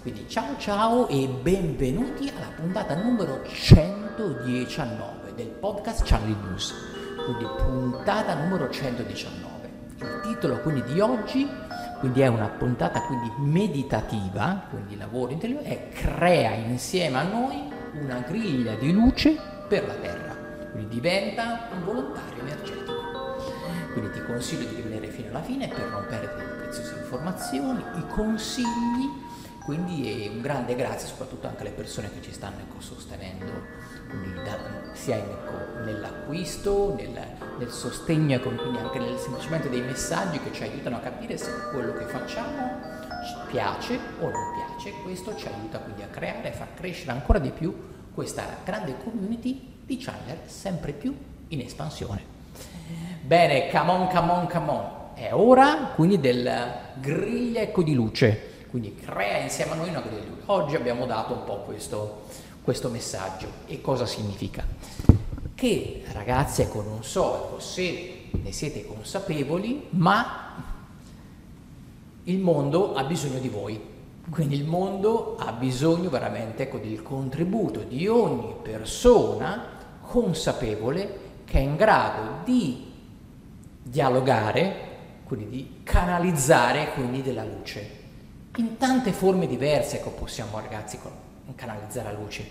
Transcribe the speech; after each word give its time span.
Quindi 0.00 0.26
ciao 0.30 0.56
ciao 0.56 1.08
e 1.08 1.28
benvenuti 1.28 2.32
alla 2.34 2.46
puntata 2.56 2.94
numero 2.94 3.42
119 3.44 5.34
del 5.34 5.48
podcast 5.48 6.04
Channel 6.06 6.36
News. 6.42 6.74
Quindi 7.22 7.44
puntata 7.58 8.34
numero 8.34 8.70
119. 8.70 9.70
Il 9.98 10.20
titolo 10.22 10.60
quindi 10.60 10.82
di 10.84 11.00
oggi 11.00 11.46
quindi 11.98 12.22
è 12.22 12.28
una 12.28 12.48
puntata 12.48 13.02
quindi 13.02 13.30
meditativa, 13.36 14.64
quindi 14.70 14.96
lavoro 14.96 15.32
interiore, 15.32 15.64
è 15.64 15.88
crea 15.90 16.52
insieme 16.52 17.18
a 17.18 17.22
noi 17.24 17.70
una 18.00 18.20
griglia 18.20 18.76
di 18.76 18.92
luce 18.92 19.36
per 19.68 19.86
la 19.86 19.94
Terra. 19.96 20.34
Quindi 20.72 20.94
diventa 20.94 21.68
un 21.74 21.84
volontario 21.84 22.40
energetico. 22.40 22.94
Quindi 23.92 24.12
ti 24.12 24.22
consiglio 24.22 24.66
di 24.66 24.76
rimanere 24.76 25.08
fino 25.08 25.28
alla 25.28 25.42
fine 25.42 25.68
per 25.68 25.90
non 25.90 26.06
perdere 26.08 26.46
le 26.46 26.54
preziose 26.54 26.94
informazioni, 27.00 27.84
i 27.96 28.06
consigli 28.08 29.28
quindi 29.70 30.28
un 30.34 30.40
grande 30.40 30.74
grazie 30.74 31.06
soprattutto 31.06 31.46
anche 31.46 31.60
alle 31.60 31.70
persone 31.70 32.10
che 32.12 32.20
ci 32.22 32.32
stanno 32.32 32.58
ecco, 32.58 32.80
sostenendo, 32.80 33.52
da, 34.42 34.58
sia 34.94 35.14
in, 35.14 35.22
ecco, 35.22 35.84
nell'acquisto, 35.84 36.92
nel, 36.96 37.16
nel 37.56 37.70
sostegno, 37.70 38.34
ecco, 38.34 38.48
quindi 38.50 38.78
anche 38.78 38.98
nel, 38.98 39.16
semplicemente 39.16 39.68
dei 39.68 39.82
messaggi 39.82 40.40
che 40.40 40.52
ci 40.52 40.64
aiutano 40.64 40.96
a 40.96 40.98
capire 40.98 41.36
se 41.36 41.52
quello 41.70 41.92
che 41.92 42.04
facciamo 42.06 42.80
ci 43.24 43.34
piace 43.52 43.96
o 44.18 44.28
non 44.28 44.42
piace. 44.56 44.90
Questo 45.04 45.36
ci 45.36 45.46
aiuta 45.46 45.78
quindi 45.78 46.02
a 46.02 46.08
creare 46.08 46.48
e 46.48 46.52
far 46.52 46.74
crescere 46.74 47.12
ancora 47.12 47.38
di 47.38 47.50
più 47.50 47.72
questa 48.12 48.42
grande 48.64 48.96
community 49.04 49.74
di 49.86 49.98
channel 49.98 50.38
sempre 50.46 50.90
più 50.90 51.16
in 51.46 51.60
espansione. 51.60 52.24
Bene, 53.20 53.70
come 53.70 53.90
on, 53.92 54.08
come 54.08 54.32
on, 54.32 54.48
come 54.48 54.70
on. 54.70 54.98
È 55.14 55.32
ora 55.32 55.92
quindi 55.94 56.18
del 56.18 56.72
griglia 56.98 57.60
ecco 57.60 57.84
di 57.84 57.94
luce 57.94 58.49
quindi 58.70 58.94
crea 58.94 59.38
insieme 59.38 59.72
a 59.72 59.74
noi 59.74 59.88
una 59.88 60.00
griglia 60.00 60.20
di 60.20 60.28
luce. 60.28 60.42
Oggi 60.46 60.76
abbiamo 60.76 61.04
dato 61.04 61.32
un 61.32 61.44
po' 61.44 61.56
questo, 61.62 62.22
questo 62.62 62.88
messaggio. 62.88 63.48
E 63.66 63.80
cosa 63.80 64.06
significa? 64.06 64.64
Che 65.54 66.04
ragazzi, 66.12 66.62
ecco, 66.62 66.80
non 66.80 67.02
so 67.02 67.34
ecco, 67.34 67.60
se 67.60 68.28
ne 68.30 68.52
siete 68.52 68.86
consapevoli, 68.86 69.88
ma 69.90 70.54
il 72.24 72.38
mondo 72.38 72.94
ha 72.94 73.02
bisogno 73.02 73.40
di 73.40 73.48
voi. 73.48 73.88
Quindi 74.30 74.54
il 74.54 74.64
mondo 74.64 75.36
ha 75.36 75.50
bisogno 75.50 76.08
veramente 76.08 76.62
ecco, 76.62 76.78
del 76.78 77.02
contributo 77.02 77.80
di 77.80 78.06
ogni 78.06 78.54
persona 78.62 79.78
consapevole 80.02 81.18
che 81.44 81.58
è 81.58 81.62
in 81.62 81.74
grado 81.74 82.44
di 82.44 82.86
dialogare, 83.82 84.88
quindi 85.24 85.48
di 85.48 85.80
canalizzare 85.82 86.92
quindi 86.94 87.22
della 87.22 87.42
luce 87.42 87.98
in 88.56 88.76
tante 88.76 89.12
forme 89.12 89.46
diverse 89.46 90.02
che 90.02 90.10
possiamo 90.10 90.58
ragazzi 90.58 90.98
canalizzare 91.54 92.12
la 92.12 92.18
luce. 92.18 92.48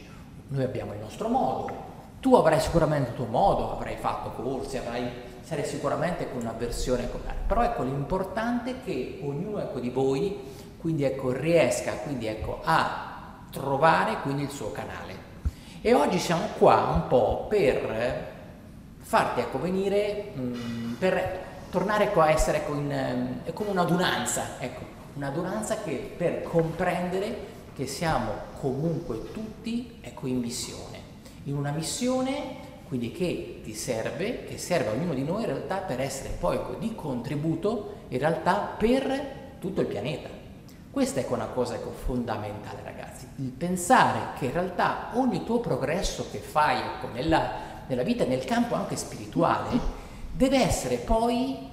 Noi 0.47 0.63
abbiamo 0.63 0.93
il 0.93 0.99
nostro 0.99 1.27
modo, 1.27 1.71
tu 2.19 2.35
avrai 2.35 2.59
sicuramente 2.59 3.11
il 3.11 3.15
tuo 3.15 3.25
modo, 3.25 3.71
avrai 3.71 3.95
fatto 3.97 4.31
corsi, 4.31 4.77
avrai, 4.77 5.09
sarai 5.41 5.65
sicuramente 5.65 6.29
con 6.31 6.41
una 6.41 6.53
versione 6.57 7.09
come 7.09 7.23
però 7.49 7.63
ecco 7.63 7.81
l'importante 7.81 8.71
è 8.71 8.75
che 8.83 9.19
ognuno 9.23 9.59
ecco, 9.59 9.79
di 9.79 9.89
voi 9.89 10.37
quindi 10.79 11.03
ecco, 11.03 11.31
riesca 11.31 11.93
quindi, 11.93 12.27
ecco, 12.27 12.61
a 12.63 13.41
trovare 13.51 14.21
quindi 14.21 14.43
il 14.43 14.49
suo 14.49 14.71
canale. 14.71 15.27
E 15.81 15.93
oggi 15.93 16.19
siamo 16.19 16.45
qua 16.57 16.91
un 16.93 17.07
po' 17.07 17.47
per 17.49 18.27
farti 18.99 19.39
ecco, 19.41 19.59
venire, 19.59 20.31
mh, 20.33 20.41
mm, 20.41 20.93
per 20.93 21.47
tornare 21.69 22.05
ecco, 22.05 22.21
a 22.21 22.29
essere 22.29 22.57
ecco, 22.59 22.75
in, 22.75 23.39
è 23.43 23.51
come 23.53 23.71
un'adunanza, 23.71 24.57
ecco, 24.59 24.88
un'adunanza 25.19 25.81
che 25.83 26.13
per 26.15 26.43
comprendere 26.43 27.57
che 27.75 27.87
siamo 27.87 28.31
comunque 28.61 29.31
tutti 29.33 29.97
ecco, 29.99 30.27
in 30.27 30.39
missione, 30.39 31.01
in 31.43 31.55
una 31.55 31.71
missione 31.71 32.67
quindi 32.87 33.11
che 33.11 33.59
ti 33.63 33.75
serve, 33.75 34.45
che 34.45 34.57
serve 34.57 34.89
a 34.89 34.93
ognuno 34.93 35.13
di 35.13 35.23
noi 35.23 35.41
in 35.41 35.47
realtà 35.47 35.77
per 35.77 35.99
essere 35.99 36.29
poi 36.39 36.55
ecco, 36.55 36.73
di 36.75 36.95
contributo 36.95 37.95
in 38.07 38.17
realtà 38.17 38.75
per 38.77 39.57
tutto 39.59 39.81
il 39.81 39.87
pianeta. 39.87 40.29
Questa 40.89 41.19
è 41.19 41.25
una 41.29 41.47
cosa 41.47 41.75
ecco, 41.75 41.91
fondamentale 41.91 42.79
ragazzi, 42.83 43.27
il 43.35 43.51
pensare 43.51 44.37
che 44.39 44.45
in 44.45 44.53
realtà 44.53 45.09
ogni 45.13 45.43
tuo 45.43 45.59
progresso 45.59 46.27
che 46.31 46.39
fai 46.39 46.79
ecco, 46.79 47.07
nella, 47.13 47.51
nella 47.87 48.03
vita, 48.03 48.23
nel 48.23 48.45
campo 48.45 48.73
anche 48.73 48.95
spirituale, 48.95 49.77
deve 50.31 50.63
essere 50.63 50.95
poi 50.95 51.68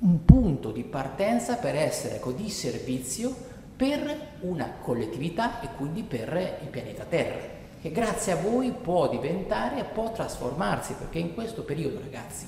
un 0.00 0.24
punto 0.24 0.70
di 0.70 0.84
partenza 0.84 1.56
per 1.56 1.74
essere 1.74 2.16
ecco, 2.16 2.32
di 2.32 2.48
servizio 2.50 3.34
per 3.76 4.36
una 4.40 4.74
collettività 4.80 5.60
e 5.60 5.68
quindi 5.76 6.02
per 6.02 6.58
il 6.62 6.68
pianeta 6.68 7.04
Terra, 7.04 7.56
che 7.80 7.90
grazie 7.90 8.32
a 8.32 8.36
voi 8.36 8.72
può 8.72 9.08
diventare 9.08 9.84
può 9.84 10.10
trasformarsi, 10.10 10.94
perché 10.94 11.18
in 11.18 11.34
questo 11.34 11.62
periodo, 11.62 12.00
ragazzi, 12.00 12.46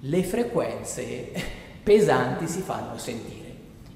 le 0.00 0.24
frequenze 0.24 1.30
pesanti 1.82 2.48
si 2.48 2.60
fanno 2.60 2.96
sentire 2.96 3.44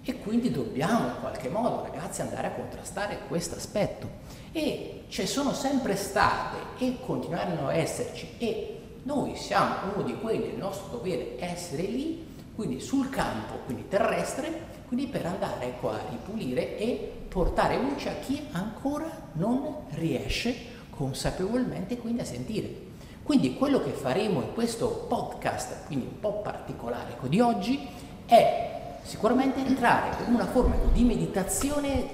e 0.02 0.18
quindi 0.18 0.50
dobbiamo 0.50 1.08
in 1.08 1.14
qualche 1.20 1.48
modo, 1.48 1.82
ragazzi, 1.82 2.20
andare 2.20 2.48
a 2.48 2.52
contrastare 2.52 3.20
questo 3.28 3.56
aspetto. 3.56 4.08
E 4.52 5.04
ci 5.08 5.26
sono 5.26 5.52
sempre 5.52 5.96
state 5.96 6.84
e 6.84 6.98
continueranno 7.04 7.68
a 7.68 7.74
esserci 7.74 8.34
e 8.38 8.80
noi 9.04 9.36
siamo 9.36 9.94
uno 9.94 10.02
di 10.02 10.14
quelli, 10.18 10.48
il 10.48 10.58
nostro 10.58 10.88
dovere 10.88 11.36
è 11.36 11.44
essere 11.44 11.82
lì 11.82 12.28
quindi 12.60 12.78
sul 12.78 13.08
campo, 13.08 13.54
quindi 13.64 13.88
terrestre, 13.88 14.82
quindi 14.86 15.06
per 15.06 15.24
andare 15.24 15.78
qua 15.80 15.94
a 15.94 16.10
ripulire 16.10 16.76
e 16.76 17.10
portare 17.26 17.80
luce 17.80 18.10
a 18.10 18.14
chi 18.20 18.48
ancora 18.50 19.10
non 19.32 19.84
riesce 19.92 20.54
consapevolmente 20.90 21.96
quindi 21.96 22.20
a 22.20 22.26
sentire. 22.26 22.88
Quindi 23.22 23.54
quello 23.54 23.82
che 23.82 23.92
faremo 23.92 24.42
in 24.42 24.52
questo 24.52 25.06
podcast, 25.08 25.86
quindi 25.86 26.04
un 26.04 26.20
po' 26.20 26.42
particolare 26.42 27.16
di 27.22 27.40
oggi, 27.40 27.88
è 28.26 28.98
sicuramente 29.04 29.64
entrare 29.64 30.22
in 30.26 30.34
una 30.34 30.44
forma 30.44 30.74
di 30.92 31.02
meditazione 31.02 32.10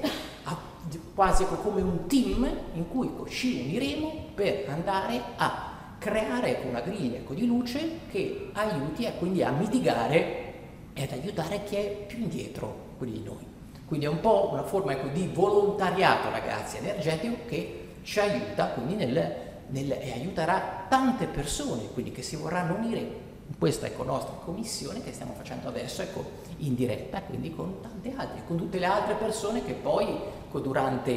quasi 1.13 1.45
come 1.61 1.83
un 1.83 2.07
team 2.07 2.49
in 2.75 2.89
cui 2.89 3.11
ci 3.29 3.63
uniremo 3.65 4.27
per 4.33 4.67
andare 4.69 5.21
a 5.39 5.66
creare 5.99 6.63
una 6.69 6.81
griglia 6.81 7.17
ecco, 7.17 7.35
di 7.35 7.47
luce 7.47 8.01
che 8.11 8.51
aiuti 8.53 9.07
a, 9.07 9.13
quindi 9.13 9.43
a 9.43 9.51
mitigare 9.51 10.55
e 10.93 11.03
ad 11.03 11.13
aiutare 11.13 11.65
chi 11.65 11.77
è 11.77 12.05
più 12.07 12.19
indietro 12.19 12.85
di 12.99 13.23
noi. 13.23 13.45
Quindi 13.87 14.07
è 14.07 14.09
un 14.09 14.21
po' 14.21 14.51
una 14.53 14.65
forma 14.65 14.93
ecco, 14.93 15.09
di 15.09 15.31
volontariato, 15.33 16.31
ragazzi, 16.31 16.79
energetico 16.79 17.37
che 17.47 17.85
ci 18.03 18.21
aiuta 18.21 18.69
quindi 18.69 18.95
nel, 18.95 19.35
nel, 19.69 19.93
e 19.93 20.13
aiuterà 20.13 20.87
tante 20.89 21.27
persone 21.27 21.89
quindi, 21.93 22.13
che 22.13 22.23
si 22.23 22.37
vorranno 22.37 22.75
unire 22.75 23.01
in 23.49 23.59
questa 23.59 23.87
ecco, 23.87 24.03
nostra 24.03 24.35
commissione 24.45 25.03
che 25.03 25.13
stiamo 25.13 25.35
facendo 25.35 25.69
adesso 25.69 26.03
ecco, 26.03 26.25
in 26.59 26.75
diretta, 26.75 27.21
quindi 27.23 27.55
con 27.55 27.81
tante 27.81 28.13
altre, 28.17 28.43
con 28.47 28.57
tutte 28.57 28.79
le 28.79 28.87
altre 28.87 29.15
persone 29.15 29.65
che 29.65 29.75
poi 29.75 30.07
ecco, 30.07 30.59
durante 30.61 31.13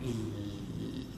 il, 0.00 0.41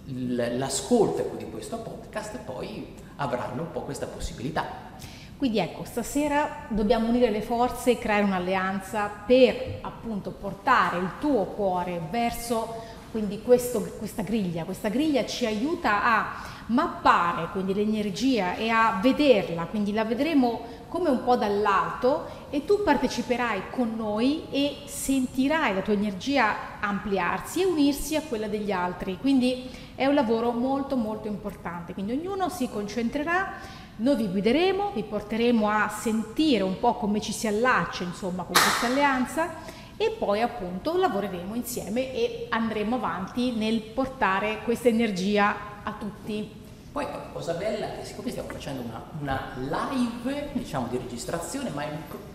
l'ascolto 0.06 1.20
ecco, 1.20 1.36
di 1.36 1.48
questo 1.50 1.78
podcast 1.78 2.38
poi 2.38 2.94
avranno 3.16 3.62
un 3.62 3.70
po' 3.70 3.82
questa 3.82 4.06
possibilità. 4.06 4.92
Quindi 5.36 5.58
ecco, 5.58 5.84
stasera 5.84 6.66
dobbiamo 6.68 7.08
unire 7.08 7.30
le 7.30 7.42
forze 7.42 7.92
e 7.92 7.98
creare 7.98 8.22
un'alleanza 8.22 9.10
per 9.26 9.78
appunto 9.82 10.30
portare 10.30 10.98
il 10.98 11.10
tuo 11.18 11.44
cuore 11.44 12.00
verso 12.10 12.92
quindi 13.10 13.42
questo, 13.42 13.80
questa 13.98 14.22
griglia. 14.22 14.64
Questa 14.64 14.88
griglia 14.88 15.24
ci 15.24 15.46
aiuta 15.46 16.02
a 16.04 16.52
mappare 16.66 17.48
quindi 17.52 17.74
l'energia 17.74 18.56
e 18.56 18.70
a 18.70 18.98
vederla, 19.02 19.66
quindi 19.66 19.92
la 19.92 20.04
vedremo 20.04 20.62
come 20.94 21.10
un 21.10 21.24
po' 21.24 21.34
dall'alto 21.34 22.26
e 22.50 22.64
tu 22.64 22.84
parteciperai 22.84 23.62
con 23.70 23.94
noi 23.96 24.44
e 24.50 24.76
sentirai 24.84 25.74
la 25.74 25.80
tua 25.80 25.92
energia 25.92 26.78
ampliarsi 26.78 27.62
e 27.62 27.64
unirsi 27.64 28.14
a 28.14 28.22
quella 28.22 28.46
degli 28.46 28.70
altri. 28.70 29.18
Quindi 29.18 29.68
è 29.96 30.06
un 30.06 30.14
lavoro 30.14 30.52
molto 30.52 30.94
molto 30.94 31.26
importante, 31.26 31.94
quindi 31.94 32.12
ognuno 32.12 32.48
si 32.48 32.68
concentrerà 32.68 33.54
noi 33.96 34.14
vi 34.14 34.28
guideremo, 34.28 34.92
vi 34.94 35.02
porteremo 35.02 35.68
a 35.68 35.88
sentire 35.88 36.62
un 36.62 36.78
po' 36.78 36.94
come 36.94 37.20
ci 37.20 37.32
si 37.32 37.48
allaccia 37.48 38.04
insomma 38.04 38.44
con 38.44 38.52
questa 38.52 38.86
alleanza 38.86 39.50
e 39.96 40.14
poi 40.16 40.42
appunto 40.42 40.96
lavoreremo 40.96 41.56
insieme 41.56 42.12
e 42.14 42.46
andremo 42.50 42.94
avanti 42.94 43.50
nel 43.50 43.80
portare 43.80 44.60
questa 44.62 44.86
energia 44.86 45.56
a 45.82 45.92
tutti. 45.98 46.62
Poi 46.94 47.06
la 47.06 47.26
cosa 47.32 47.54
bella 47.54 47.98
è 47.98 48.04
siccome 48.04 48.30
stiamo 48.30 48.48
facendo 48.50 48.82
una, 48.82 49.02
una 49.18 49.50
live 49.56 50.50
diciamo, 50.52 50.86
di 50.86 50.96
registrazione, 50.96 51.70
ma 51.70 51.82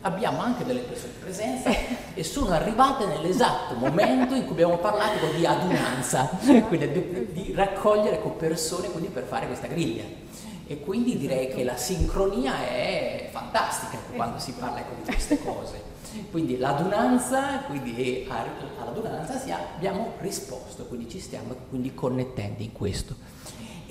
abbiamo 0.02 0.42
anche 0.42 0.66
delle 0.66 0.82
persone 0.82 1.14
in 1.14 1.20
presenza 1.22 1.70
e 2.14 2.24
sono 2.26 2.50
arrivate 2.50 3.06
nell'esatto 3.06 3.76
momento 3.76 4.36
in 4.36 4.44
cui 4.44 4.52
abbiamo 4.52 4.78
parlato 4.80 5.28
di 5.28 5.46
adunanza, 5.46 6.26
quindi 6.68 6.92
di, 6.92 7.32
di 7.32 7.54
raccogliere 7.54 8.22
con 8.22 8.36
persone 8.36 8.90
per 8.90 9.24
fare 9.24 9.48
questa 9.48 9.68
griglia. 9.68 10.04
E 10.68 10.80
quindi 10.82 11.18
direi 11.18 11.48
che 11.48 11.64
la 11.64 11.78
sincronia 11.78 12.60
è 12.68 13.30
fantastica 13.32 13.98
quando 14.14 14.40
si 14.40 14.52
parla 14.52 14.80
ecco, 14.80 14.94
di 15.02 15.10
queste 15.10 15.42
cose. 15.42 15.82
Quindi 16.32 16.58
l'adunanza, 16.58 17.60
quindi 17.60 18.28
all'adunanza 18.78 19.42
abbiamo 19.76 20.16
risposto, 20.20 20.84
quindi 20.88 21.08
ci 21.08 21.22
stiamo 21.22 21.56
quindi 21.70 21.94
connettendo 21.94 22.62
in 22.62 22.74
questo. 22.74 23.16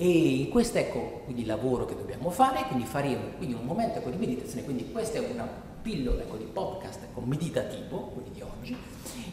E 0.01 0.49
questo 0.53 0.79
ecco 0.79 1.23
quindi 1.25 1.43
il 1.43 1.49
lavoro 1.49 1.85
che 1.85 1.97
dobbiamo 1.97 2.31
fare, 2.31 2.63
quindi 2.69 2.85
faremo 2.85 3.31
quindi 3.37 3.57
un 3.57 3.65
momento 3.65 3.99
ecco, 3.99 4.11
di 4.11 4.17
meditazione, 4.17 4.63
quindi 4.63 4.93
questa 4.93 5.19
è 5.19 5.29
una 5.29 5.49
pillola 5.83 6.23
ecco, 6.23 6.37
di 6.37 6.45
podcast 6.45 7.03
ecco, 7.03 7.21
meditativo, 7.21 8.13
quindi 8.15 8.31
di 8.31 8.43
oggi, 8.43 8.77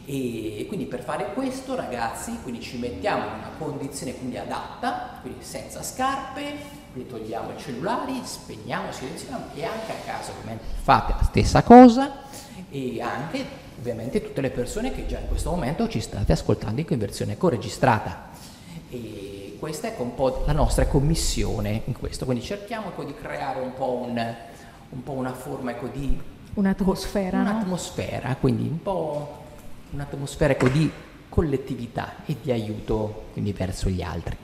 e 0.04 0.64
quindi 0.66 0.86
per 0.86 1.04
fare 1.04 1.32
questo 1.34 1.76
ragazzi 1.76 2.36
quindi 2.42 2.60
ci 2.60 2.78
mettiamo 2.78 3.26
in 3.26 3.32
una 3.34 3.50
condizione 3.56 4.16
quindi 4.16 4.38
adatta, 4.38 5.18
quindi 5.20 5.44
senza 5.44 5.84
scarpe, 5.84 6.56
quindi 6.90 7.10
togliamo 7.10 7.52
i 7.52 7.58
cellulari, 7.58 8.20
spegniamo, 8.24 8.90
silenziamo 8.90 9.44
e 9.54 9.64
anche 9.64 9.92
a 9.92 10.04
casa 10.04 10.32
ovviamente 10.32 10.64
fate 10.82 11.14
la 11.16 11.22
stessa 11.22 11.62
cosa 11.62 12.24
e 12.70 13.00
anche 13.00 13.44
ovviamente 13.78 14.20
tutte 14.20 14.40
le 14.40 14.50
persone 14.50 14.92
che 14.92 15.06
già 15.06 15.20
in 15.20 15.28
questo 15.28 15.50
momento 15.50 15.86
ci 15.86 16.00
state 16.00 16.32
ascoltando 16.32 16.84
in 16.88 16.98
versione 16.98 17.36
co-registrata. 17.36 18.30
E 18.90 19.35
questa 19.58 19.88
è 19.88 19.94
un 19.98 20.14
po' 20.14 20.42
la 20.46 20.52
nostra 20.52 20.86
commissione 20.86 21.82
in 21.84 21.94
questo, 21.94 22.24
quindi 22.24 22.44
cerchiamo 22.44 22.88
ecco, 22.88 23.04
di 23.04 23.14
creare 23.14 23.60
un 23.60 23.72
po', 23.74 24.04
un, 24.06 24.34
un 24.90 25.02
po 25.02 25.12
una 25.12 25.32
forma 25.32 25.72
ecco, 25.72 25.88
di... 25.88 26.18
Un'atmosfera. 26.54 27.40
Un'atmosfera, 27.40 28.28
no? 28.28 28.36
quindi 28.40 28.68
un 28.68 28.82
po' 28.82 29.44
un'atmosfera 29.90 30.52
ecco, 30.52 30.68
di 30.68 30.90
collettività 31.28 32.16
e 32.24 32.36
di 32.40 32.50
aiuto 32.50 33.26
quindi 33.32 33.52
verso 33.52 33.88
gli 33.88 34.02
altri. 34.02 34.36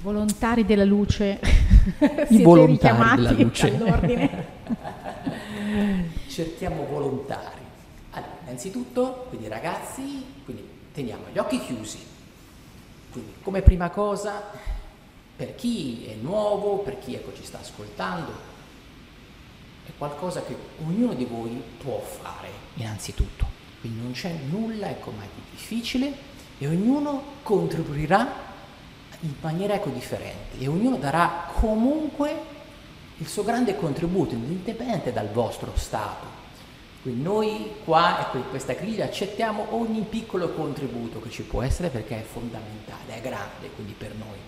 Volontari 0.00 0.64
della 0.64 0.84
luce, 0.84 1.40
i 2.30 2.42
volontari 2.42 3.16
della 3.16 3.32
luce. 3.32 4.46
Cerchiamo 6.28 6.86
volontari. 6.86 7.62
Allora, 8.10 8.32
innanzitutto, 8.44 9.26
quindi 9.28 9.48
ragazzi, 9.48 10.24
quindi 10.44 10.66
teniamo 10.92 11.24
gli 11.32 11.38
occhi 11.38 11.60
chiusi. 11.60 11.98
Quindi 13.10 13.34
come 13.42 13.62
prima 13.62 13.90
cosa, 13.90 14.42
per 15.36 15.54
chi 15.54 16.06
è 16.06 16.14
nuovo, 16.14 16.78
per 16.78 16.98
chi 16.98 17.14
ecco, 17.14 17.32
ci 17.34 17.44
sta 17.44 17.60
ascoltando, 17.60 18.32
è 19.86 19.90
qualcosa 19.96 20.42
che 20.42 20.56
ognuno 20.84 21.14
di 21.14 21.24
voi 21.24 21.62
può 21.78 22.00
fare 22.00 22.50
innanzitutto. 22.74 23.46
Quindi 23.80 24.00
non 24.00 24.12
c'è 24.12 24.34
nulla 24.48 24.90
ecco, 24.90 25.10
mai 25.12 25.28
di 25.34 25.42
difficile 25.50 26.12
e 26.58 26.66
ognuno 26.66 27.22
contribuirà 27.42 28.46
in 29.20 29.34
maniera 29.40 29.74
ecco 29.74 29.90
differente 29.90 30.58
e 30.58 30.68
ognuno 30.68 30.96
darà 30.96 31.50
comunque 31.54 32.56
il 33.18 33.26
suo 33.26 33.42
grande 33.42 33.76
contributo, 33.76 34.34
indipendente 34.34 35.12
dal 35.12 35.30
vostro 35.30 35.72
stato. 35.76 36.46
Quindi 37.02 37.22
noi 37.22 37.70
qua, 37.84 38.20
ecco, 38.20 38.38
in 38.38 38.48
questa 38.50 38.72
griglia 38.72 39.04
accettiamo 39.04 39.66
ogni 39.70 40.02
piccolo 40.02 40.50
contributo 40.50 41.20
che 41.20 41.30
ci 41.30 41.42
può 41.42 41.62
essere 41.62 41.88
perché 41.88 42.20
è 42.20 42.24
fondamentale, 42.24 43.16
è 43.16 43.20
grande 43.20 43.70
quindi 43.74 43.94
per 43.96 44.14
noi. 44.14 44.38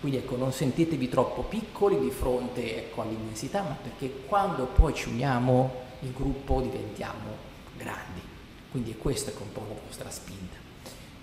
Quindi 0.00 0.18
ecco, 0.18 0.36
non 0.36 0.50
sentitevi 0.50 1.08
troppo 1.10 1.42
piccoli 1.42 1.98
di 1.98 2.10
fronte 2.10 2.76
ecco, 2.76 3.02
all'immensità, 3.02 3.62
ma 3.62 3.76
perché 3.80 4.24
quando 4.26 4.64
poi 4.64 4.94
ci 4.94 5.10
uniamo 5.10 5.88
il 6.00 6.12
gruppo 6.12 6.62
diventiamo 6.62 7.36
grandi. 7.76 8.22
Quindi 8.70 8.92
è 8.92 8.96
questa 8.96 9.30
che 9.30 9.38
è 9.38 9.42
un 9.42 9.52
po' 9.52 9.66
la 9.68 9.74
vostra 9.86 10.10
spinta. 10.10 10.56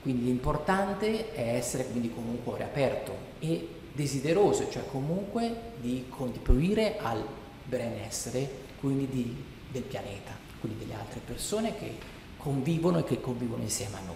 Quindi 0.01 0.25
l'importante 0.25 1.33
è 1.33 1.55
essere 1.55 1.87
quindi 1.87 2.13
con 2.13 2.23
un 2.23 2.43
cuore 2.43 2.63
aperto 2.65 3.15
e 3.39 3.67
desideroso, 3.93 4.69
cioè 4.69 4.85
comunque 4.91 5.73
di 5.81 6.05
contribuire 6.07 6.97
al 6.99 7.25
benessere 7.63 8.65
quindi 8.79 9.07
di, 9.09 9.43
del 9.71 9.81
pianeta, 9.81 10.31
quindi 10.59 10.79
delle 10.79 10.99
altre 10.99 11.19
persone 11.19 11.75
che 11.75 11.97
convivono 12.37 12.99
e 12.99 13.03
che 13.03 13.19
convivono 13.19 13.63
insieme 13.63 13.97
a 13.97 14.01
noi. 14.01 14.15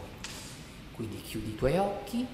Quindi 0.94 1.22
chiudi 1.22 1.50
i 1.50 1.56
tuoi 1.56 1.78
occhi. 1.78 2.26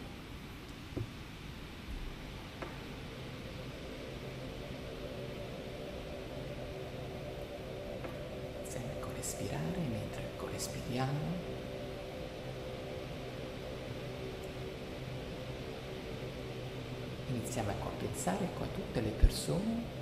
Sempre 8.67 8.99
con 8.99 9.11
respirare 9.15 9.77
mentre 9.89 10.27
respiriamo. 10.57 11.55
iniziamo 17.29 17.69
a 17.69 17.89
pensare 17.97 18.47
a 18.57 18.65
tutte 18.73 19.01
le 19.01 19.09
persone 19.09 19.96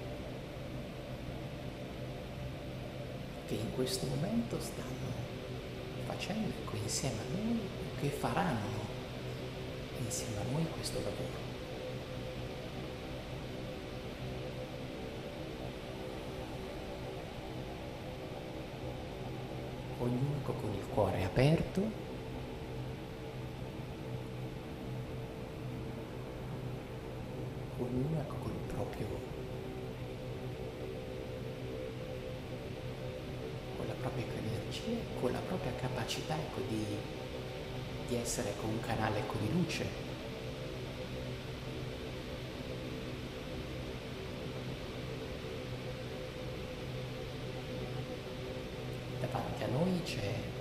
che 3.47 3.55
in 3.55 3.71
questo 3.73 4.07
momento 4.07 4.59
stanno 4.59 5.13
facendo 6.05 6.47
ecco, 6.47 6.75
insieme 6.77 7.17
a 7.19 7.37
noi 7.37 7.59
che 7.99 8.09
faranno 8.09 8.93
insieme 10.03 10.39
a 10.39 10.51
noi 10.51 10.65
questo 10.69 10.99
lavoro. 10.99 11.53
Ognuno 19.99 20.41
con 20.43 20.73
il 20.73 20.85
cuore 20.93 21.23
aperto 21.23 22.03
ognuno 27.77 28.19
ecco 28.19 28.35
col 28.35 28.51
proprio 28.67 29.07
con 34.05 34.13
la 34.13 34.21
propria 34.21 34.39
energia, 34.39 35.19
con 35.19 35.31
la 35.31 35.39
propria 35.39 35.71
capacità 35.79 36.35
ecco, 36.35 36.61
di, 36.67 36.85
di 38.07 38.15
essere 38.15 38.49
ecco, 38.49 38.67
un 38.67 38.79
canale 38.79 39.19
ecco, 39.19 39.37
di 39.39 39.51
luce. 39.51 39.85
Davanti 49.19 49.63
a 49.63 49.67
noi 49.67 50.01
c'è 50.03 50.54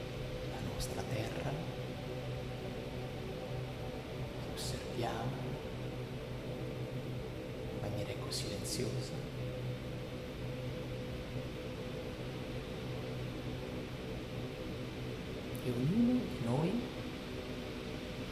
ognuno 15.74 16.20
di 16.20 16.44
noi 16.44 16.80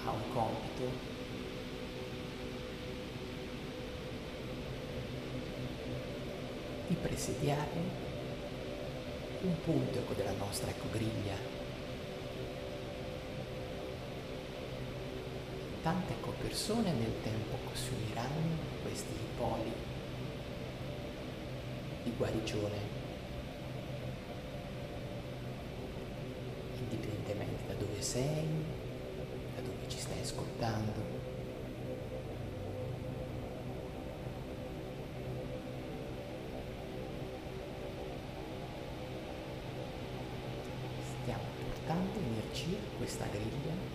ha 0.05 0.11
un 0.11 0.33
compito. 0.33 1.11
Di 6.87 6.95
presidiare 7.01 8.01
un 9.43 9.61
punto 9.65 9.99
ecco, 9.99 10.13
della 10.15 10.33
nostra 10.33 10.71
ecco, 10.71 10.89
griglia. 10.91 11.37
Tante 15.83 16.13
ecco, 16.13 16.33
persone 16.41 16.93
nel 16.93 17.13
tempo 17.23 17.57
si 17.75 17.91
uniranno 17.93 18.55
a 18.55 18.83
questi 18.83 19.15
poli 19.37 19.73
di 22.05 22.13
guarigione, 22.17 22.77
indipendentemente 26.79 27.67
da 27.67 27.75
sei, 28.03 28.65
da 29.55 29.61
dove 29.63 29.89
ci 29.89 29.99
stai 29.99 30.21
ascoltando. 30.21 31.21
Stiamo 41.23 41.45
portando 41.65 42.19
energia 42.19 42.77
a 42.77 42.97
questa 42.99 43.27
griglia 43.27 43.92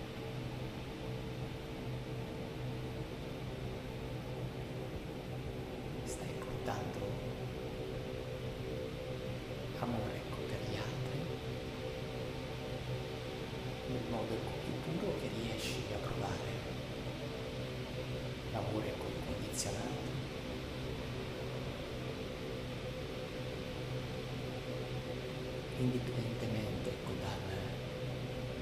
indipendentemente 25.97 26.89
ecco, 26.89 27.11
dal, 27.19 27.41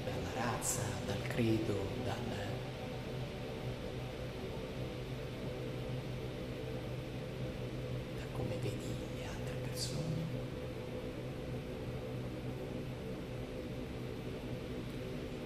dalla 0.04 0.52
razza, 0.52 0.82
dal 1.04 1.20
credo, 1.28 1.86
dal, 2.04 2.16
da 8.16 8.24
come 8.32 8.56
vedi 8.62 8.94
le 9.18 9.26
altre 9.26 9.54
persone. 9.68 10.14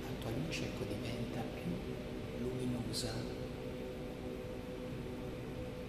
La 0.03 0.09
tua 0.21 0.31
luce 0.45 0.65
ecco, 0.65 0.85
diventa 0.85 1.41
più 1.55 1.73
luminosa 2.39 3.13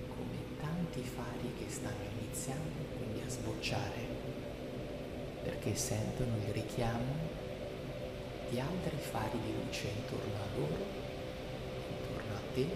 come 0.08 0.38
tanti 0.60 1.04
fari 1.04 1.54
che 1.60 1.70
stanno 1.70 2.10
iniziando 2.20 2.70
quindi 2.98 3.22
a 3.26 3.30
sbocciare 3.30 4.41
perché 5.44 5.76
sentono 5.76 6.36
il 6.38 6.54
richiamo 6.54 7.40
di 8.50 8.60
altri 8.60 8.98
fari 8.98 9.40
di 9.46 9.54
luce 9.54 9.88
intorno 9.88 10.36
a 10.36 10.58
loro, 10.58 10.86
intorno 12.00 12.36
a 12.36 12.42
te, 12.54 12.68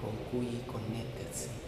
con 0.00 0.16
cui 0.30 0.62
connettersi. 0.66 1.62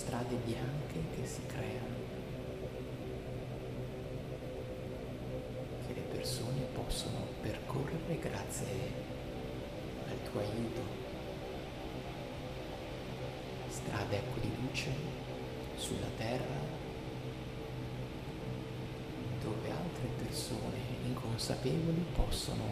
strade 0.00 0.34
bianche 0.44 1.02
che 1.14 1.26
si 1.26 1.40
creano, 1.46 1.94
che 5.86 5.94
le 5.94 6.00
persone 6.00 6.60
possono 6.72 7.26
percorrere 7.42 8.18
grazie 8.18 9.19
al 10.10 10.30
tuo 10.30 10.40
aiuto. 10.40 10.80
Strade 13.68 14.16
ecco 14.16 14.40
di 14.40 14.50
luce 14.60 14.90
sulla 15.76 16.10
terra 16.16 16.78
dove 19.42 19.70
altre 19.70 20.08
persone 20.22 20.76
inconsapevoli 21.06 22.04
possono 22.14 22.64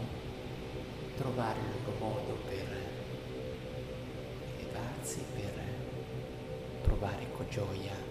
trovare 1.16 1.58
il 1.58 1.66
loro 1.84 1.98
modo 1.98 2.38
per 2.46 2.76
elevarsi, 4.58 5.24
per 5.34 5.52
provare 6.82 7.26
con 7.32 7.46
gioia 7.48 8.07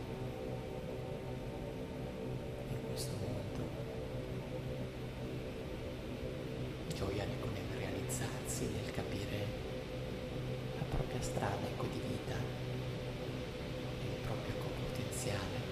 strada 11.37 11.67
ecco, 11.67 11.85
di 11.85 11.99
vita, 11.99 12.33
il 12.33 14.19
proprio 14.25 14.55
ecco, 14.55 14.69
potenziale. 14.69 15.65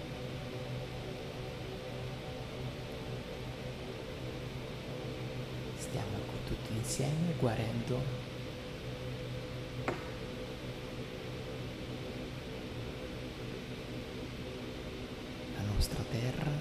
Stiamo 5.78 6.18
ecco, 6.18 6.34
tutti 6.46 6.74
insieme 6.78 7.34
guarendo 7.40 8.00
nostra 15.74 16.04
terra, 16.12 16.52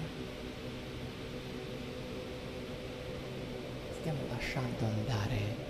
stiamo 3.99 4.19
lasciando 4.31 4.85
andare 4.85 5.64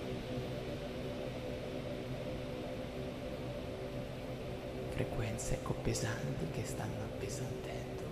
ecco 5.37 5.73
pesanti 5.73 6.47
che 6.51 6.65
stanno 6.65 7.03
appesantendo. 7.03 8.03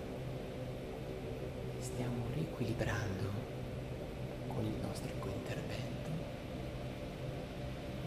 Stiamo 1.80 2.24
riequilibrando 2.34 3.30
con 4.48 4.64
il 4.64 4.74
nostro 4.82 5.10
intervento, 5.26 6.10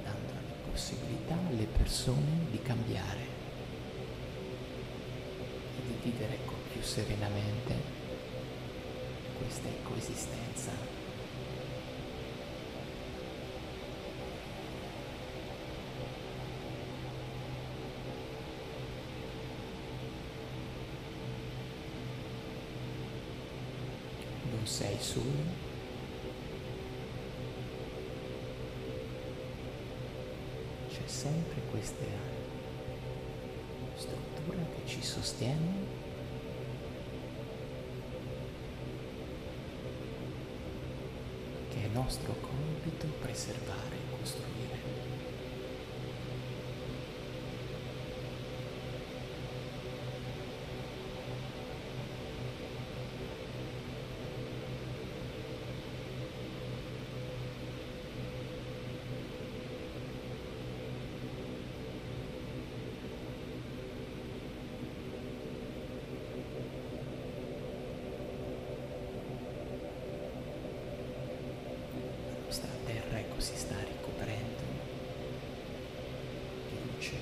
dando 0.03 0.33
la 0.33 0.69
possibilità 0.69 1.35
alle 1.47 1.65
persone 1.65 2.45
di 2.51 2.61
cambiare 2.61 3.25
e 5.77 5.81
di 5.85 6.09
vivere 6.09 6.37
più 6.71 6.81
serenamente 6.81 7.73
questa 9.39 9.69
coesistenza. 9.83 10.71
Non 24.43 24.55
sei 24.67 24.97
solo. 24.99 25.65
C'è 30.89 31.07
sempre 31.07 31.61
questa 31.71 32.05
struttura 33.95 34.59
che 34.75 34.81
ci 34.85 35.01
sostiene 35.01 35.97
nostro 41.97 42.35
compito 42.39 43.07
preservare 43.19 43.95
e 43.95 44.17
costruire. 44.19 45.17
si 73.47 73.55
sta 73.55 73.75
ricoprendo 73.81 74.61
di 76.69 76.77
luce, 76.91 77.15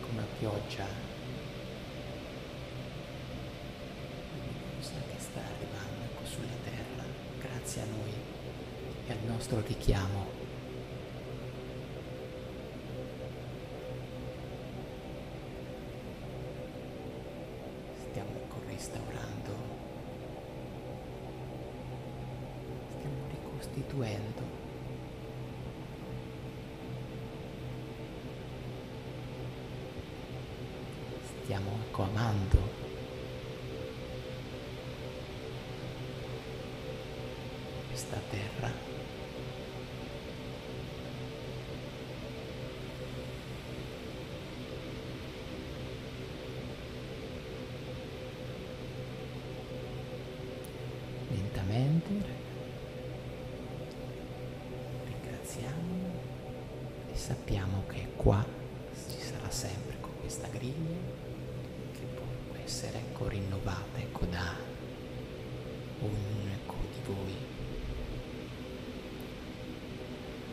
come 0.00 0.12
una 0.12 0.26
pioggia 0.38 0.86
che 4.80 5.18
sta 5.18 5.40
arrivando 5.40 6.24
sulla 6.24 6.56
terra 6.64 7.04
grazie 7.38 7.82
a 7.82 7.84
noi 7.86 8.12
e 9.06 9.12
al 9.12 9.18
nostro 9.26 9.62
richiamo. 9.66 10.26
Stiamo 18.10 18.30
restaurando 18.66 19.74
costituendo. 23.56 24.63
Stiamo 31.54 31.78
accomando 31.88 32.58
questa 37.86 38.20
terra. 38.28 38.72
lentamente 51.28 52.32
sappiamo 57.12 57.84
che 57.86 58.08
qua 58.16 58.44
ci 59.08 59.20
sarà 59.20 59.48
sempre 59.50 59.96
con 60.00 60.10
questa 60.20 60.48
griglia 60.48 61.13
essere 62.84 62.98
ecco, 62.98 63.28
rinnovata 63.28 63.98
ecco, 63.98 64.26
da 64.26 64.54
ognuno 66.00 66.52
ecco, 66.52 66.74
di 66.92 67.12
voi. 67.12 67.34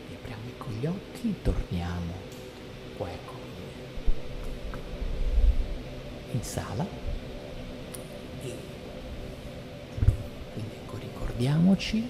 Riapriamo 0.08 0.42
ecco, 0.48 0.70
gli 0.70 0.86
occhi, 0.86 1.34
torniamo 1.42 2.12
qua 2.96 3.10
ecco 3.10 3.40
in 6.32 6.42
sala 6.42 6.86
e 8.42 8.56
quindi 10.54 10.74
ecco 10.74 10.96
ricordiamoci, 10.96 12.08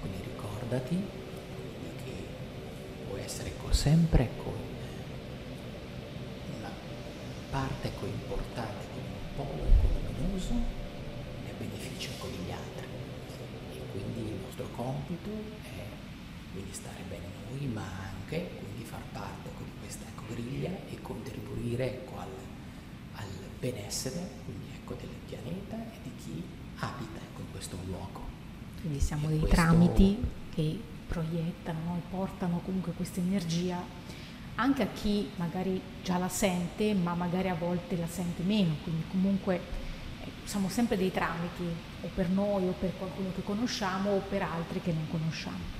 quindi 0.00 0.18
ricordati 0.24 1.18
sempre 3.70 4.28
con 4.36 4.52
una 6.58 6.70
parte 7.50 7.88
ecco, 7.88 8.04
importante, 8.06 9.19
polo 9.44 9.64
luminoso 9.64 10.52
ne 10.52 11.52
beneficia 11.58 12.10
con 12.18 12.30
gli 12.30 12.50
altri. 12.50 12.86
E 13.72 13.80
quindi 13.92 14.30
il 14.32 14.40
nostro 14.44 14.68
compito 14.74 15.30
è 15.62 15.90
quindi 16.52 16.72
stare 16.72 17.02
bene 17.08 17.26
noi, 17.48 17.66
ma 17.66 17.84
anche 18.12 18.50
quindi 18.58 18.84
far 18.84 19.02
parte 19.12 19.48
ecco, 19.48 19.64
di 19.64 19.70
questa 19.80 20.04
ecco, 20.06 20.22
griglia 20.28 20.70
e 20.88 21.00
contribuire 21.00 21.84
ecco, 21.86 22.18
al, 22.18 22.28
al, 23.14 23.28
benessere 23.58 24.28
quindi, 24.44 24.66
ecco, 24.74 24.94
del 24.94 25.10
pianeta 25.26 25.76
e 25.76 25.98
di 26.02 26.10
chi 26.16 26.42
abita 26.78 27.18
ecco, 27.18 27.40
in 27.40 27.50
questo 27.50 27.76
luogo. 27.86 28.28
Quindi 28.80 29.00
siamo 29.00 29.26
e 29.26 29.30
dei 29.30 29.38
questo... 29.40 29.56
tramiti 29.56 30.18
che 30.54 30.80
proiettano 31.06 31.96
e 31.96 32.10
portano 32.10 32.60
comunque 32.64 32.92
questa 32.92 33.20
energia 33.20 33.82
anche 34.60 34.82
a 34.82 34.88
chi 34.88 35.30
magari 35.36 35.80
già 36.04 36.18
la 36.18 36.28
sente, 36.28 36.92
ma 36.92 37.14
magari 37.14 37.48
a 37.48 37.54
volte 37.54 37.96
la 37.96 38.06
sente 38.06 38.42
meno, 38.42 38.76
quindi 38.82 39.04
comunque 39.10 39.56
eh, 39.56 40.30
siamo 40.44 40.68
sempre 40.68 40.98
dei 40.98 41.10
tramiti, 41.10 41.64
o 42.02 42.08
per 42.14 42.28
noi 42.28 42.68
o 42.68 42.74
per 42.78 42.92
qualcuno 42.98 43.32
che 43.34 43.42
conosciamo 43.42 44.10
o 44.10 44.22
per 44.28 44.42
altri 44.42 44.82
che 44.82 44.92
non 44.92 45.08
conosciamo. 45.08 45.78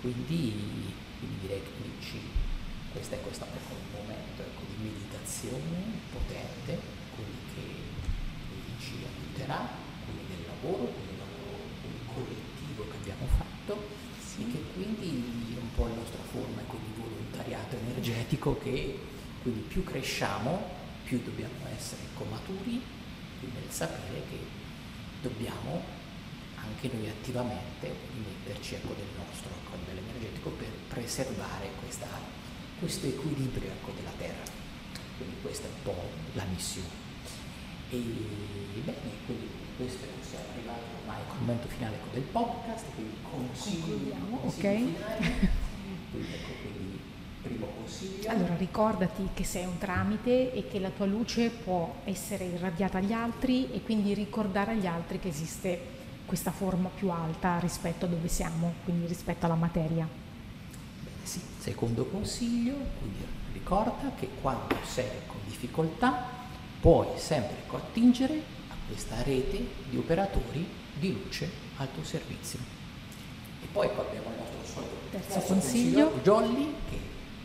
Quindi, 0.00 0.92
quindi 1.18 1.38
direi 1.40 1.62
che 1.62 1.70
dici, 1.82 2.18
questo 2.92 3.14
è, 3.14 3.20
questo 3.20 3.44
è 3.44 3.48
un 3.48 4.02
momento 4.02 4.42
ecco, 4.42 4.62
di 4.74 4.90
meditazione 4.90 6.02
potente, 6.10 6.80
quindi 7.14 7.38
che 7.54 7.62
quindi 8.50 8.74
ci 8.80 9.06
aiuterà, 9.06 9.70
quindi 10.04 10.34
nel 10.34 10.46
lavoro, 10.50 10.90
quindi 10.90 11.14
nel 11.14 11.22
lavoro 11.22 11.62
collettivo 12.12 12.90
che 12.90 12.96
abbiamo 12.96 13.26
fatto, 13.38 13.86
sì. 14.18 14.42
e 14.42 14.50
che 14.50 14.62
quindi 14.74 15.54
è 15.54 15.60
un 15.60 15.72
po' 15.74 15.86
la 15.86 15.94
nostra 15.94 16.22
forma 16.26 16.60
ecco, 16.60 16.76
di 16.82 16.90
volontariato 17.44 17.76
energetico 17.76 18.58
che 18.58 18.98
quindi 19.42 19.60
più 19.60 19.84
cresciamo, 19.84 20.62
più 21.04 21.20
dobbiamo 21.22 21.54
essere 21.76 22.02
ecco, 22.02 22.24
maturi 22.24 22.82
nel 23.40 23.68
sapere 23.68 24.22
che 24.30 24.38
dobbiamo 25.20 25.82
anche 26.56 26.88
noi 26.90 27.08
attivamente 27.08 27.92
metterci 28.16 28.76
ecco, 28.76 28.94
del 28.94 29.04
nostro 29.18 29.50
ecco, 29.50 29.76
livello 29.76 30.00
energetico 30.08 30.48
per 30.50 30.70
preservare 30.88 31.68
questa, 31.80 32.06
questo 32.78 33.06
equilibrio 33.06 33.70
ecco, 33.70 33.92
della 33.94 34.12
Terra. 34.16 34.44
Quindi 35.18 35.36
questa 35.42 35.66
è 35.66 35.70
un 35.70 35.82
po' 35.82 36.08
la 36.32 36.44
missione. 36.44 37.02
E 37.90 38.00
bene, 38.82 38.96
quindi 39.26 39.46
questo 39.76 40.06
siamo 40.26 40.44
arrivati 40.54 40.80
ormai 41.02 41.20
al 41.20 41.38
momento 41.40 41.68
finale 41.68 41.96
ecco, 41.96 42.08
del 42.14 42.22
podcast, 42.22 42.84
quindi 42.94 43.16
consiglio 43.30 44.16
ok. 44.40 44.60
quindi, 44.60 44.96
ecco, 46.32 46.52
quindi 46.62 46.83
primo 47.44 47.66
consiglio. 47.76 48.30
Allora 48.30 48.56
ricordati 48.56 49.28
che 49.34 49.44
sei 49.44 49.66
un 49.66 49.78
tramite 49.78 50.52
e 50.52 50.66
che 50.66 50.80
la 50.80 50.90
tua 50.90 51.06
luce 51.06 51.50
può 51.50 52.00
essere 52.04 52.44
irradiata 52.46 52.98
agli 52.98 53.12
altri 53.12 53.70
e 53.72 53.82
quindi 53.82 54.14
ricordare 54.14 54.72
agli 54.72 54.86
altri 54.86 55.20
che 55.20 55.28
esiste 55.28 55.92
questa 56.24 56.50
forma 56.50 56.88
più 56.88 57.10
alta 57.10 57.58
rispetto 57.58 58.06
a 58.06 58.08
dove 58.08 58.28
siamo, 58.28 58.72
quindi 58.84 59.06
rispetto 59.06 59.44
alla 59.44 59.54
materia. 59.54 60.08
Bene, 60.08 61.16
sì. 61.22 61.40
Secondo 61.58 62.06
consiglio, 62.06 62.74
quindi 62.98 63.24
ricorda 63.52 64.12
che 64.16 64.28
quando 64.40 64.76
sei 64.84 65.06
con 65.26 65.38
difficoltà 65.46 66.42
puoi 66.80 67.08
sempre 67.16 67.62
attingere 67.70 68.42
a 68.68 68.74
questa 68.86 69.22
rete 69.22 69.66
di 69.88 69.96
operatori 69.96 70.66
di 70.98 71.12
luce 71.12 71.50
al 71.76 71.88
tuo 71.92 72.04
servizio. 72.04 72.58
E 73.62 73.66
poi 73.72 73.86
abbiamo 73.86 74.28
il 74.30 74.36
nostro 74.38 74.64
solito 74.64 74.94
terzo 75.10 75.40
consiglio, 75.40 76.10
consiglio 76.10 76.22
Jolly, 76.22 76.74
che 76.88 76.98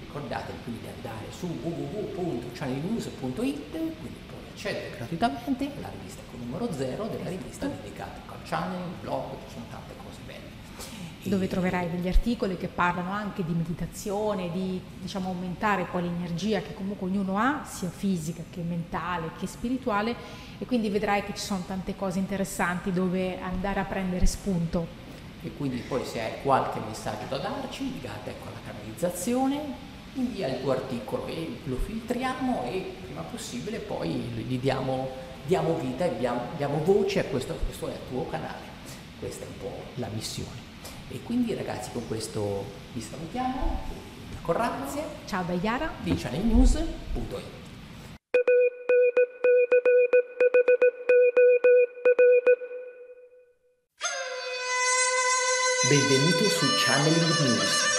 ricordatevi 0.09 0.57
quindi 0.63 0.81
di 0.81 0.87
andare 0.87 1.27
su 1.29 1.45
www.channelnews.it, 1.45 3.71
quindi 3.71 4.17
puoi 4.27 4.41
accedere 4.51 4.89
gratuitamente 4.97 5.69
alla 5.77 5.89
rivista 5.89 6.23
con 6.31 6.39
numero 6.39 6.71
0 6.71 7.05
della 7.05 7.29
rivista 7.29 7.67
dedicata 7.67 8.19
al 8.25 8.41
channel, 8.43 8.89
blog, 9.01 9.33
ci 9.45 9.51
sono 9.53 9.65
tante 9.69 9.93
cose 10.03 10.17
belle. 10.25 10.57
Dove 11.21 11.47
troverai 11.47 11.91
degli 11.91 12.07
articoli 12.07 12.57
che 12.57 12.69
parlano 12.69 13.11
anche 13.11 13.45
di 13.45 13.53
meditazione, 13.53 14.49
di 14.51 14.81
diciamo, 14.99 15.29
aumentare 15.29 15.83
poi 15.83 16.01
l'energia 16.03 16.61
che 16.61 16.73
comunque 16.73 17.07
ognuno 17.07 17.37
ha, 17.37 17.63
sia 17.65 17.89
fisica 17.89 18.41
che 18.49 18.61
mentale 18.61 19.29
che 19.37 19.45
spirituale, 19.45 20.15
e 20.57 20.65
quindi 20.65 20.89
vedrai 20.89 21.23
che 21.23 21.35
ci 21.35 21.43
sono 21.43 21.63
tante 21.67 21.95
cose 21.95 22.17
interessanti 22.17 22.91
dove 22.91 23.39
andare 23.39 23.79
a 23.79 23.83
prendere 23.83 24.25
spunto. 24.25 25.05
E 25.41 25.53
quindi 25.55 25.81
poi 25.81 26.03
se 26.03 26.19
hai 26.19 26.41
qualche 26.41 26.79
messaggio 26.79 27.27
da 27.29 27.37
darci, 27.37 27.93
legate 27.93 28.31
ecco 28.31 28.47
alla 28.47 28.57
canalizzazione, 28.65 29.88
invia 30.13 30.47
il 30.47 30.61
tuo 30.61 30.71
articolo 30.71 31.27
e 31.27 31.59
lo 31.65 31.75
filtriamo 31.77 32.63
e 32.65 32.93
prima 33.03 33.21
possibile 33.21 33.79
poi 33.79 34.09
gli 34.09 34.57
diamo, 34.57 35.09
diamo 35.45 35.75
vita 35.75 36.05
e 36.05 36.17
diamo, 36.17 36.41
diamo 36.57 36.83
voce 36.83 37.19
a 37.19 37.23
questo, 37.25 37.53
questo 37.65 37.87
è 37.87 37.91
il 37.91 37.99
tuo 38.09 38.27
canale. 38.27 38.67
Questa 39.19 39.43
è 39.43 39.47
un 39.47 39.57
po' 39.57 39.83
la 39.95 40.07
missione. 40.13 40.67
E 41.09 41.21
quindi 41.23 41.53
ragazzi 41.53 41.91
con 41.91 42.07
questo 42.07 42.65
vi 42.93 43.01
salutiamo, 43.01 43.79
con 44.41 44.55
Razia. 44.55 45.03
Ciao 45.25 45.43
da 45.43 45.53
Iara. 45.53 45.91
Di 46.01 46.15
channelnews.it. 46.15 47.57
Benvenuto 55.89 56.43
su 56.49 56.65
Channeling 56.85 57.39
News 57.39 57.98